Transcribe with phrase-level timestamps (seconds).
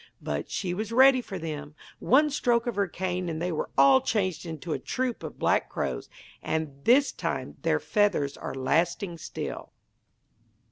[0.23, 1.75] But she was ready for them.
[1.99, 5.69] One stroke of her cane and they were all changed into a troop of black
[5.69, 6.09] crows,
[6.41, 9.71] and this time their feathers are lasting still.